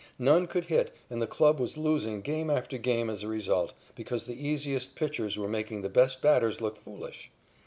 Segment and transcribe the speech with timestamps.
[0.17, 4.25] None could hit, and the club was losing game after game as a result, because
[4.25, 7.29] the easiest pitchers were making the best batters look foolish.